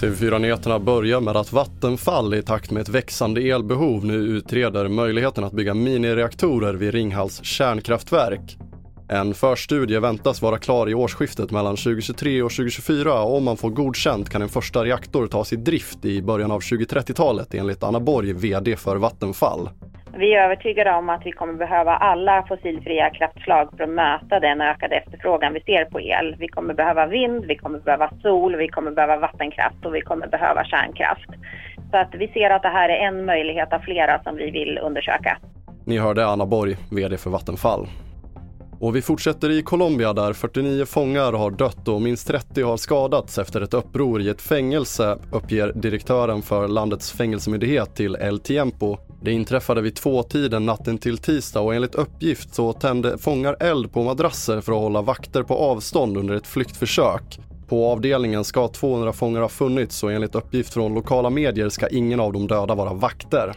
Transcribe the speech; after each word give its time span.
TV4-nyheterna 0.00 0.78
börjar 0.78 1.20
med 1.20 1.36
att 1.36 1.52
Vattenfall 1.52 2.34
i 2.34 2.42
takt 2.42 2.70
med 2.70 2.80
ett 2.80 2.88
växande 2.88 3.40
elbehov 3.40 4.04
nu 4.04 4.14
utreder 4.14 4.88
möjligheten 4.88 5.44
att 5.44 5.52
bygga 5.52 5.74
minireaktorer 5.74 6.74
vid 6.74 6.94
Ringhals 6.94 7.44
kärnkraftverk. 7.44 8.58
En 9.08 9.34
förstudie 9.34 9.98
väntas 10.00 10.42
vara 10.42 10.58
klar 10.58 10.90
i 10.90 10.94
årsskiftet 10.94 11.50
mellan 11.50 11.76
2023 11.76 12.42
och 12.42 12.50
2024 12.50 13.22
och 13.22 13.36
om 13.36 13.44
man 13.44 13.56
får 13.56 13.70
godkänt 13.70 14.30
kan 14.30 14.42
en 14.42 14.48
första 14.48 14.84
reaktor 14.84 15.26
tas 15.26 15.52
i 15.52 15.56
drift 15.56 16.04
i 16.04 16.22
början 16.22 16.50
av 16.50 16.60
2030-talet 16.60 17.54
enligt 17.54 17.82
Anna 17.82 18.00
Borg, 18.00 18.32
VD 18.32 18.76
för 18.76 18.96
Vattenfall. 18.96 19.68
Vi 20.18 20.34
är 20.34 20.44
övertygade 20.44 20.92
om 20.92 21.10
att 21.10 21.26
vi 21.26 21.32
kommer 21.32 21.52
behöva 21.52 21.96
alla 21.96 22.44
fossilfria 22.48 23.10
kraftslag 23.10 23.68
för 23.76 23.84
att 23.84 23.90
möta 23.90 24.40
den 24.40 24.60
ökade 24.60 24.96
efterfrågan 24.96 25.54
vi 25.54 25.60
ser 25.60 25.84
på 25.84 26.00
el. 26.00 26.36
Vi 26.38 26.48
kommer 26.48 26.74
behöva 26.74 27.06
vind, 27.06 27.44
vi 27.44 27.56
kommer 27.56 27.78
behöva 27.78 28.10
sol, 28.22 28.56
vi 28.56 28.68
kommer 28.68 28.90
behöva 28.90 29.16
vattenkraft 29.16 29.86
och 29.86 29.94
vi 29.94 30.00
kommer 30.00 30.26
behöva 30.26 30.64
kärnkraft. 30.64 31.30
Så 31.90 31.96
att 31.96 32.14
vi 32.14 32.28
ser 32.28 32.50
att 32.50 32.62
det 32.62 32.68
här 32.68 32.88
är 32.88 33.06
en 33.08 33.24
möjlighet 33.24 33.72
av 33.72 33.78
flera 33.78 34.22
som 34.22 34.36
vi 34.36 34.50
vill 34.50 34.78
undersöka. 34.78 35.38
Ni 35.84 35.98
hörde 35.98 36.26
Anna 36.26 36.46
Borg, 36.46 36.76
VD 36.90 37.16
för 37.16 37.30
Vattenfall. 37.30 37.86
Och 38.80 38.96
vi 38.96 39.02
fortsätter 39.02 39.50
i 39.50 39.62
Colombia 39.62 40.12
där 40.12 40.32
49 40.32 40.84
fångar 40.84 41.32
har 41.32 41.50
dött 41.50 41.88
och 41.88 42.02
minst 42.02 42.28
30 42.28 42.62
har 42.62 42.76
skadats 42.76 43.38
efter 43.38 43.60
ett 43.60 43.74
uppror 43.74 44.20
i 44.20 44.28
ett 44.28 44.42
fängelse, 44.42 45.18
uppger 45.32 45.72
direktören 45.72 46.42
för 46.42 46.68
landets 46.68 47.12
fängelsemyndighet 47.12 47.96
till 47.96 48.16
El 48.20 48.40
Tiempo. 48.40 48.96
Det 49.26 49.32
inträffade 49.32 49.80
vid 49.80 49.94
tvåtiden 49.94 50.66
natten 50.66 50.98
till 50.98 51.18
tisdag 51.18 51.60
och 51.60 51.74
enligt 51.74 51.94
uppgift 51.94 52.54
så 52.54 52.72
tände 52.72 53.18
fångar 53.18 53.56
eld 53.60 53.92
på 53.92 54.02
madrasser 54.02 54.60
för 54.60 54.72
att 54.72 54.78
hålla 54.78 55.02
vakter 55.02 55.42
på 55.42 55.54
avstånd 55.54 56.16
under 56.16 56.34
ett 56.34 56.46
flyktförsök. 56.46 57.38
På 57.68 57.86
avdelningen 57.86 58.44
ska 58.44 58.68
200 58.68 59.12
fångar 59.12 59.40
ha 59.40 59.48
funnits 59.48 60.02
och 60.02 60.12
enligt 60.12 60.34
uppgift 60.34 60.74
från 60.74 60.94
lokala 60.94 61.30
medier 61.30 61.68
ska 61.68 61.88
ingen 61.88 62.20
av 62.20 62.32
de 62.32 62.46
döda 62.46 62.74
vara 62.74 62.92
vakter. 62.92 63.56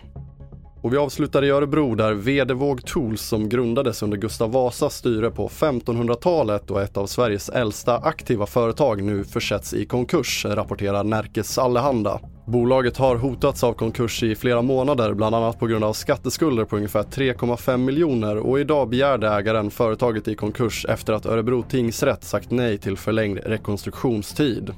Och 0.81 0.94
vi 0.94 0.97
avslutar 0.97 1.44
i 1.44 1.49
Örebro 1.49 1.95
där 1.95 2.13
Vedevåg 2.13 2.85
Tools 2.85 3.22
som 3.22 3.49
grundades 3.49 4.03
under 4.03 4.17
Gustav 4.17 4.52
Vasas 4.52 4.95
styre 4.95 5.31
på 5.31 5.47
1500-talet 5.47 6.71
och 6.71 6.81
ett 6.81 6.97
av 6.97 7.08
Sveriges 7.08 7.49
äldsta 7.49 7.97
aktiva 7.97 8.45
företag 8.45 9.03
nu 9.03 9.23
försätts 9.23 9.73
i 9.73 9.86
konkurs, 9.86 10.45
rapporterar 10.45 11.03
Närkes 11.03 11.58
Allehanda. 11.58 12.19
Bolaget 12.47 12.97
har 12.97 13.16
hotats 13.16 13.63
av 13.63 13.73
konkurs 13.73 14.23
i 14.23 14.36
flera 14.36 14.61
månader, 14.61 15.13
bland 15.13 15.36
annat 15.36 15.59
på 15.59 15.67
grund 15.67 15.83
av 15.83 15.94
skatteskulder 15.94 16.66
på 16.66 16.75
ungefär 16.75 17.03
3,5 17.03 17.77
miljoner 17.77 18.38
och 18.38 18.59
idag 18.59 18.89
begärde 18.89 19.30
ägaren 19.30 19.71
företaget 19.71 20.27
i 20.27 20.36
konkurs 20.36 20.86
efter 20.89 21.14
att 21.14 21.25
Örebro 21.25 21.64
tingsrätt 21.69 22.23
sagt 22.23 22.52
nej 22.52 22.77
till 22.77 22.97
förlängd 22.97 23.39
rekonstruktionstid. 23.45 24.73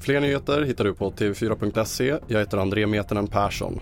Fler 0.00 0.20
nyheter 0.20 0.62
hittar 0.62 0.84
du 0.84 0.94
på 0.94 1.10
tv4.se. 1.10 2.16
Jag 2.26 2.38
heter 2.38 2.58
André 2.58 2.86
Metenen 2.86 3.26
Persson. 3.26 3.80